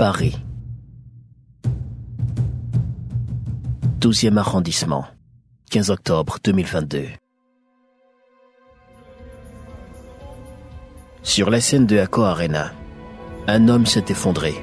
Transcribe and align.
Paris. 0.00 0.34
12e 4.00 4.38
arrondissement. 4.38 5.04
15 5.70 5.90
octobre 5.90 6.38
2022. 6.42 7.04
Sur 11.22 11.50
la 11.50 11.60
scène 11.60 11.84
de 11.84 11.98
Accor 11.98 12.24
Arena, 12.24 12.72
un 13.46 13.68
homme 13.68 13.84
s'est 13.84 14.06
effondré. 14.08 14.54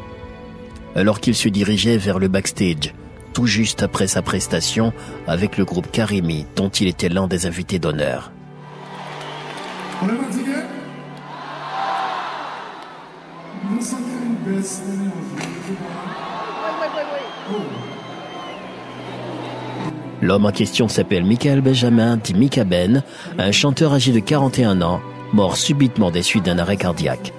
Alors 0.95 1.19
qu'il 1.19 1.35
se 1.35 1.49
dirigeait 1.49 1.99
vers 1.99 2.17
le 2.17 2.29
backstage, 2.29 2.95
tout 3.33 3.45
juste 3.45 3.83
après 3.83 4.07
sa 4.07 4.23
prestation 4.23 4.91
avec 5.27 5.59
le 5.59 5.65
groupe 5.65 5.91
Karimi, 5.91 6.47
dont 6.55 6.69
il 6.69 6.87
était 6.87 7.09
l'un 7.09 7.27
des 7.27 7.45
invités 7.45 7.77
d'honneur. 7.77 8.31
On 10.01 10.09
est 10.09 10.17
fatigué? 10.17 10.63
L'homme 20.21 20.45
en 20.45 20.51
question 20.51 20.87
s'appelle 20.87 21.23
Michael 21.23 21.61
Benjamin, 21.61 22.17
dit 22.17 22.33
Mika 22.33 22.63
Ben, 22.63 23.03
un 23.37 23.51
chanteur 23.51 23.93
âgé 23.93 24.11
de 24.11 24.19
41 24.19 24.81
ans, 24.81 24.99
mort 25.33 25.57
subitement 25.57 26.09
des 26.09 26.23
suites 26.23 26.45
d'un 26.45 26.57
arrêt 26.57 26.77
cardiaque. 26.77 27.33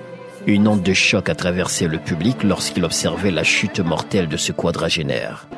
Une 0.47 0.69
onde 0.69 0.83
de 0.83 0.93
choc 0.93 1.29
a 1.29 1.35
traversé 1.35 1.89
le 1.89 1.99
public 1.99 2.43
lorsqu'il 2.45 2.85
observait 2.85 3.31
la 3.31 3.43
chute 3.43 3.81
mortelle 3.81 4.29
de 4.29 4.37
ce 4.37 4.53
quadragénaire. 4.53 5.49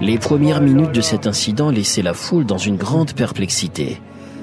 Les 0.00 0.18
premières 0.18 0.60
minutes 0.60 0.92
de 0.92 1.00
cet 1.00 1.26
incident 1.26 1.70
laissaient 1.70 2.02
la 2.02 2.14
foule 2.14 2.46
dans 2.46 2.58
une 2.58 2.76
grande 2.76 3.12
perplexité. 3.12 4.00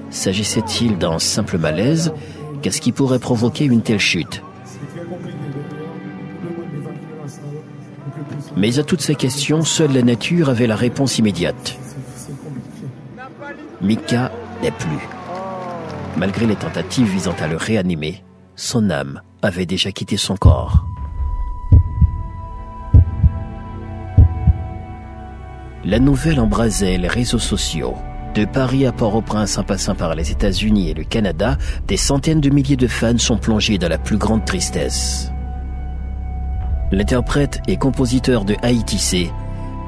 S'agissait-il 0.09 0.98
d'un 0.98 1.20
simple 1.20 1.57
malaise? 1.57 2.13
Qu'est-ce 2.62 2.82
qui 2.82 2.91
pourrait 2.91 3.20
provoquer 3.20 3.66
une 3.66 3.82
telle 3.82 3.99
chute? 3.99 4.43
Mais 8.55 8.79
à 8.79 8.83
toutes 8.83 9.01
ces 9.01 9.15
questions, 9.15 9.63
seule 9.63 9.93
la 9.93 10.03
nature 10.03 10.49
avait 10.49 10.67
la 10.67 10.75
réponse 10.75 11.17
immédiate. 11.17 11.77
Mika 13.81 14.31
n'est 14.61 14.71
plus. 14.71 15.07
Malgré 16.17 16.45
les 16.45 16.55
tentatives 16.55 17.09
visant 17.09 17.35
à 17.39 17.47
le 17.47 17.57
réanimer, 17.57 18.23
son 18.55 18.89
âme 18.89 19.21
avait 19.41 19.65
déjà 19.65 19.91
quitté 19.91 20.15
son 20.17 20.37
corps. 20.37 20.85
La 25.84 25.99
nouvelle 25.99 26.39
embrasait 26.39 26.97
les 26.97 27.09
réseaux 27.09 27.39
sociaux. 27.39 27.95
De 28.34 28.45
Paris 28.45 28.87
à 28.87 28.91
Port-au-Prince 28.91 29.59
en 29.59 29.63
passant 29.63 29.93
par 29.93 30.15
les 30.15 30.31
États-Unis 30.31 30.89
et 30.89 30.93
le 30.95 31.03
Canada, 31.03 31.55
des 31.87 31.98
centaines 31.98 32.41
de 32.41 32.49
milliers 32.49 32.75
de 32.75 32.87
fans 32.87 33.20
sont 33.20 33.37
plongés 33.37 33.77
dans 33.77 33.90
la 33.90 33.99
plus 33.99 34.17
grande 34.17 34.43
tristesse. 34.43 35.31
L'interprète 36.91 37.62
et 37.67 37.77
compositeur 37.77 38.43
de 38.43 38.55
Haïti 38.63 38.98
C 38.98 39.31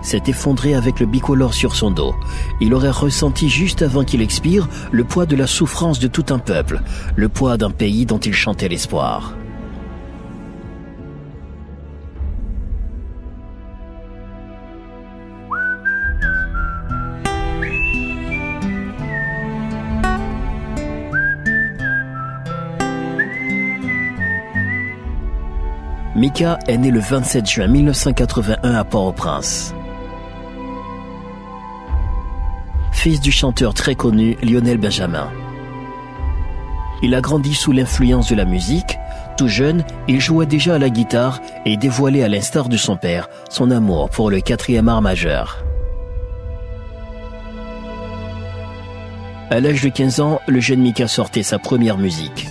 s'est 0.04 0.22
effondré 0.28 0.76
avec 0.76 1.00
le 1.00 1.08
bicolore 1.08 1.56
sur 1.56 1.76
son 1.76 1.90
dos. 1.90 2.14
Il 2.62 2.76
aurait 2.76 2.92
ressenti 2.92 3.50
juste 3.50 3.82
avant 3.82 4.04
qu'il 4.04 4.22
expire 4.22 4.70
le 4.92 5.04
poids 5.04 5.26
de 5.26 5.36
la 5.36 5.48
souffrance 5.48 6.00
de 6.00 6.08
tout 6.08 6.26
un 6.30 6.38
peuple, 6.38 6.82
le 7.16 7.30
poids 7.30 7.58
d'un 7.58 7.72
pays 7.72 8.06
dont 8.06 8.20
il 8.20 8.34
chantait 8.34 8.70
l'espoir. 8.70 9.34
Mika 26.26 26.58
est 26.68 26.80
né 26.80 26.90
le 26.90 27.00
27 27.00 27.48
juin 27.48 27.68
1981 27.68 28.74
à 28.74 28.84
Port-au-Prince. 28.84 29.76
Fils 32.92 33.22
du 33.22 33.32
chanteur 33.32 33.76
très 33.76 33.94
connu 33.94 34.36
Lionel 34.42 34.80
Benjamin. 34.80 35.30
Il 37.04 37.14
a 37.14 37.22
grandi 37.22 37.54
sous 37.54 37.72
l'influence 37.72 38.28
de 38.28 38.36
la 38.36 38.46
musique. 38.46 38.98
Tout 39.38 39.48
jeune, 39.48 39.84
il 40.08 40.20
jouait 40.20 40.48
déjà 40.48 40.74
à 40.74 40.80
la 40.80 40.90
guitare 40.90 41.42
et 41.64 41.78
dévoilait 41.78 42.24
à 42.24 42.28
l'instar 42.28 42.70
de 42.70 42.78
son 42.78 42.98
père 42.98 43.30
son 43.52 43.70
amour 43.70 44.10
pour 44.10 44.32
le 44.32 44.42
quatrième 44.42 44.90
art 44.90 45.04
majeur. 45.04 45.64
À 49.52 49.60
l'âge 49.60 49.84
de 49.84 49.90
15 49.90 50.22
ans, 50.22 50.40
le 50.48 50.60
jeune 50.60 50.82
Mika 50.82 51.08
sortait 51.08 51.44
sa 51.44 51.60
première 51.60 52.00
musique. 52.00 52.48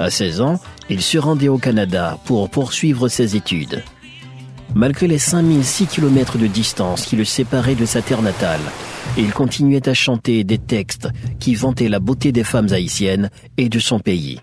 À 0.00 0.08
16 0.08 0.40
ans, 0.40 0.58
il 0.88 1.02
se 1.02 1.18
rendait 1.18 1.48
au 1.48 1.58
Canada 1.58 2.18
pour 2.24 2.48
poursuivre 2.48 3.08
ses 3.08 3.36
études. 3.36 3.84
Malgré 4.74 5.06
les 5.06 5.18
5006 5.18 5.88
km 5.88 6.38
de 6.38 6.46
distance 6.46 7.04
qui 7.04 7.16
le 7.16 7.26
séparaient 7.26 7.74
de 7.74 7.84
sa 7.84 8.00
terre 8.00 8.22
natale, 8.22 8.62
il 9.18 9.30
continuait 9.30 9.86
à 9.86 9.92
chanter 9.92 10.42
des 10.42 10.56
textes 10.56 11.08
qui 11.38 11.54
vantaient 11.54 11.90
la 11.90 12.00
beauté 12.00 12.32
des 12.32 12.44
femmes 12.44 12.72
haïtiennes 12.72 13.28
et 13.58 13.68
de 13.68 13.78
son 13.78 14.00
pays. 14.00 14.40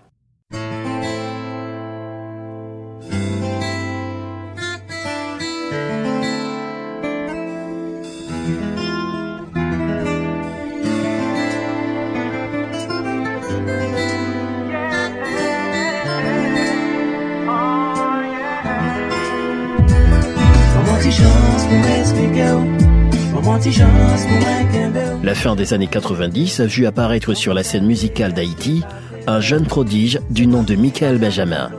La 25.22 25.34
fin 25.34 25.56
des 25.56 25.74
années 25.74 25.86
90 25.86 26.60
a 26.60 26.66
vu 26.66 26.86
apparaître 26.86 27.34
sur 27.34 27.52
la 27.52 27.62
scène 27.62 27.86
musicale 27.86 28.32
d'Haïti 28.32 28.82
un 29.26 29.40
jeune 29.40 29.66
prodige 29.66 30.20
du 30.30 30.46
nom 30.46 30.62
de 30.62 30.74
Michael 30.74 31.18
Benjamin. 31.18 31.70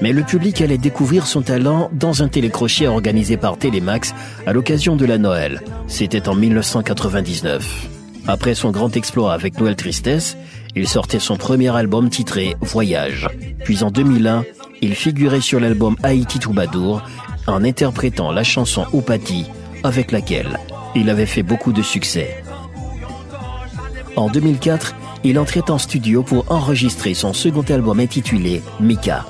Mais 0.00 0.12
le 0.12 0.22
public 0.22 0.60
allait 0.60 0.78
découvrir 0.78 1.26
son 1.26 1.42
talent 1.42 1.90
dans 1.92 2.22
un 2.22 2.28
télécrochet 2.28 2.86
organisé 2.86 3.36
par 3.36 3.58
Télémax 3.58 4.14
à 4.46 4.52
l'occasion 4.52 4.96
de 4.96 5.04
la 5.04 5.18
Noël. 5.18 5.60
C'était 5.88 6.28
en 6.28 6.34
1999. 6.34 7.88
Après 8.26 8.54
son 8.54 8.70
grand 8.70 8.96
exploit 8.96 9.32
avec 9.32 9.58
Noël 9.58 9.76
Tristesse, 9.76 10.36
il 10.76 10.86
sortait 10.86 11.18
son 11.18 11.36
premier 11.36 11.74
album 11.74 12.10
titré 12.10 12.54
Voyage. 12.60 13.28
Puis 13.64 13.82
en 13.82 13.90
2001, 13.90 14.44
il 14.82 14.94
figurait 14.94 15.40
sur 15.40 15.60
l'album 15.60 15.96
Haïti 16.02 16.38
Toubadour 16.38 17.02
en 17.46 17.64
interprétant 17.64 18.32
la 18.32 18.44
chanson 18.44 18.86
Oupati 18.92 19.46
avec 19.82 20.12
laquelle 20.12 20.58
il 20.94 21.10
avait 21.10 21.26
fait 21.26 21.42
beaucoup 21.42 21.72
de 21.72 21.82
succès. 21.82 22.42
En 24.16 24.28
2004, 24.28 24.94
il 25.24 25.38
entrait 25.38 25.70
en 25.70 25.78
studio 25.78 26.22
pour 26.22 26.50
enregistrer 26.50 27.14
son 27.14 27.32
second 27.32 27.64
album 27.68 28.00
intitulé 28.00 28.62
Mika. 28.80 29.26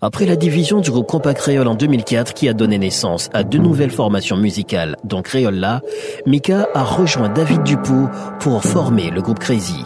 Après 0.00 0.26
la 0.26 0.36
division 0.36 0.80
du 0.80 0.90
groupe 0.90 1.06
Compact 1.06 1.40
Créole 1.40 1.66
en 1.66 1.74
2004 1.74 2.34
qui 2.34 2.46
a 2.46 2.52
donné 2.52 2.76
naissance 2.76 3.30
à 3.32 3.42
deux 3.42 3.56
nouvelles 3.56 3.90
formations 3.90 4.36
musicales, 4.36 4.96
dont 5.02 5.22
Créola, 5.22 5.80
Mika 6.26 6.68
a 6.74 6.84
rejoint 6.84 7.30
David 7.30 7.62
Dupont 7.62 8.10
pour 8.38 8.62
former 8.62 9.10
le 9.10 9.22
groupe 9.22 9.38
Crazy. 9.38 9.82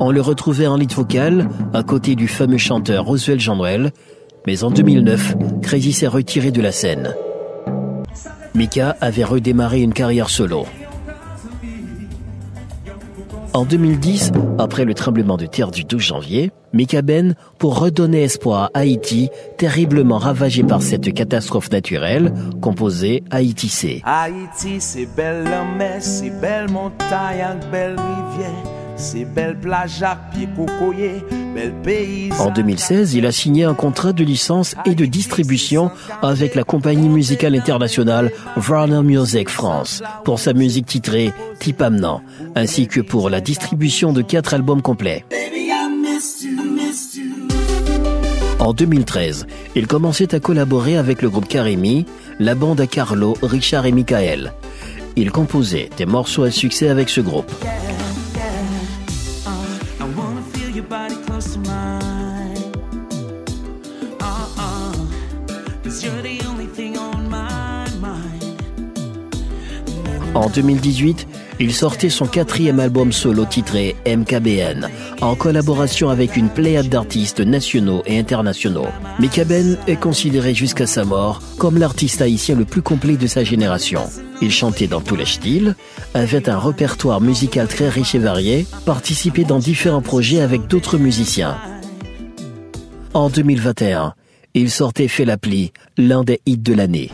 On 0.00 0.10
le 0.10 0.20
retrouvait 0.20 0.66
en 0.66 0.76
lead 0.76 0.92
vocal 0.92 1.48
à 1.72 1.82
côté 1.82 2.14
du 2.14 2.28
fameux 2.28 2.58
chanteur 2.58 3.04
Roswell 3.04 3.40
Jean-Noël, 3.40 3.92
mais 4.46 4.64
en 4.64 4.70
2009, 4.70 5.36
Crazy 5.62 5.92
s'est 5.92 6.06
retiré 6.06 6.50
de 6.50 6.60
la 6.60 6.72
scène. 6.72 7.14
Mika 8.54 8.96
avait 9.00 9.24
redémarré 9.24 9.80
une 9.82 9.92
carrière 9.92 10.30
solo. 10.30 10.66
En 13.52 13.64
2010, 13.64 14.32
après 14.58 14.84
le 14.84 14.94
tremblement 14.94 15.36
de 15.36 15.46
terre 15.46 15.70
du 15.70 15.84
12 15.84 16.00
janvier, 16.02 16.50
Mika 16.72 17.02
Ben, 17.02 17.36
pour 17.58 17.78
redonner 17.78 18.24
espoir 18.24 18.64
à 18.74 18.80
Haïti, 18.80 19.30
terriblement 19.58 20.18
ravagé 20.18 20.64
par 20.64 20.82
cette 20.82 21.14
catastrophe 21.14 21.70
naturelle, 21.70 22.34
composait 22.60 23.22
Haïti 23.30 23.68
C. 23.68 24.02
Haïti, 24.04 24.80
c'est 24.80 25.06
belle 25.16 25.48
mer, 25.78 26.02
c'est 26.02 26.30
belle 26.40 26.68
montagne, 26.68 27.60
belle 27.70 27.96
rivière. 27.96 28.73
En 32.38 32.50
2016, 32.50 33.14
il 33.14 33.26
a 33.26 33.32
signé 33.32 33.64
un 33.64 33.74
contrat 33.74 34.12
de 34.12 34.24
licence 34.24 34.74
et 34.86 34.94
de 34.94 35.04
distribution 35.04 35.90
avec 36.22 36.54
la 36.54 36.64
compagnie 36.64 37.08
musicale 37.08 37.54
internationale 37.54 38.30
Warner 38.68 39.02
Music 39.02 39.48
France 39.48 40.02
pour 40.24 40.38
sa 40.38 40.52
musique 40.52 40.86
titrée 40.86 41.32
Tipamnan, 41.58 42.22
ainsi 42.54 42.86
que 42.86 43.00
pour 43.00 43.30
la 43.30 43.40
distribution 43.40 44.12
de 44.12 44.22
quatre 44.22 44.54
albums 44.54 44.82
complets. 44.82 45.24
En 48.58 48.72
2013, 48.72 49.46
Il 49.76 49.86
commençait 49.86 50.34
à 50.34 50.40
collaborer 50.40 50.96
avec 50.96 51.20
le 51.20 51.28
groupe 51.28 51.48
Karimi, 51.48 52.06
la 52.38 52.54
bande 52.54 52.80
à 52.80 52.86
Carlo, 52.86 53.36
Richard 53.42 53.86
et 53.86 53.92
Michael. 53.92 54.52
Il 55.16 55.30
composait 55.30 55.90
des 55.96 56.06
morceaux 56.06 56.44
à 56.44 56.50
succès 56.50 56.88
avec 56.88 57.10
ce 57.10 57.20
groupe. 57.20 57.52
En 70.34 70.48
2018, 70.48 71.28
il 71.60 71.72
sortait 71.72 72.10
son 72.10 72.26
quatrième 72.26 72.80
album 72.80 73.12
solo 73.12 73.44
titré 73.44 73.94
MKBN, 74.04 74.88
en 75.20 75.36
collaboration 75.36 76.08
avec 76.08 76.36
une 76.36 76.48
pléiade 76.48 76.88
d'artistes 76.88 77.38
nationaux 77.38 78.02
et 78.04 78.18
internationaux. 78.18 78.88
MKBN 79.20 79.76
est 79.86 80.00
considéré 80.00 80.52
jusqu'à 80.52 80.88
sa 80.88 81.04
mort 81.04 81.40
comme 81.56 81.78
l'artiste 81.78 82.20
haïtien 82.20 82.56
le 82.56 82.64
plus 82.64 82.82
complet 82.82 83.16
de 83.16 83.28
sa 83.28 83.44
génération. 83.44 84.02
Il 84.42 84.50
chantait 84.50 84.88
dans 84.88 85.00
tous 85.00 85.14
les 85.14 85.24
styles, 85.24 85.76
avait 86.14 86.48
un 86.48 86.58
répertoire 86.58 87.20
musical 87.20 87.68
très 87.68 87.88
riche 87.88 88.16
et 88.16 88.18
varié, 88.18 88.66
participait 88.84 89.44
dans 89.44 89.60
différents 89.60 90.02
projets 90.02 90.40
avec 90.40 90.66
d'autres 90.66 90.98
musiciens. 90.98 91.56
En 93.14 93.30
2021, 93.30 94.14
il 94.54 94.68
sortait 94.68 95.06
Fait 95.06 95.26
l'un 95.96 96.24
des 96.24 96.40
hits 96.44 96.58
de 96.58 96.74
l'année. 96.74 97.10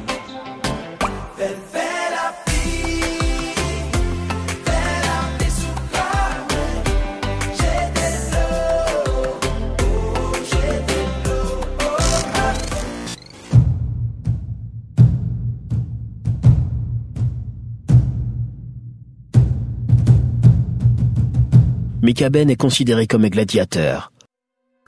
Mikaben 22.02 22.48
est 22.48 22.56
considéré 22.56 23.06
comme 23.06 23.24
un 23.24 23.28
gladiateur. 23.28 24.10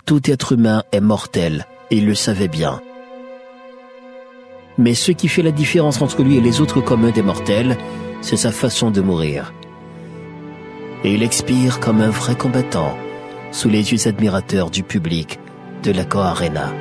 Tout 0.07 0.31
être 0.31 0.53
humain 0.53 0.83
est 0.93 1.01
mortel, 1.01 1.67
et 1.91 1.97
il 1.99 2.07
le 2.07 2.15
savait 2.15 2.49
bien. 2.49 2.81
Mais 4.79 4.95
ce 4.95 5.13
qui 5.13 5.29
fait 5.29 5.43
la 5.43 5.51
différence 5.51 6.01
entre 6.01 6.23
lui 6.23 6.39
et 6.39 6.41
les 6.41 6.63
autres 6.63 6.81
communs 6.81 7.11
des 7.11 7.23
mortels, 7.23 7.77
c'est 8.23 8.39
sa 8.39 8.51
façon 8.51 8.91
de 8.91 9.03
mourir. 9.03 9.53
Et 11.05 11.13
il 11.13 11.23
expire 11.23 11.81
comme 11.81 12.01
un 12.01 12.09
vrai 12.09 12.35
combattant, 12.35 12.97
sous 13.51 13.69
les 13.69 13.93
yeux 13.93 14.09
admirateurs 14.09 14.71
du 14.71 14.83
public 14.83 15.39
de 15.83 15.93
la 15.93 16.05
Arena. 16.15 16.73